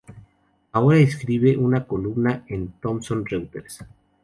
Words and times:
Ahora 0.71 0.97
escribe 0.97 1.55
una 1.55 1.85
columna 1.85 2.43
en 2.47 2.69
Thomson 2.81 3.23
Reuters. 3.23 3.83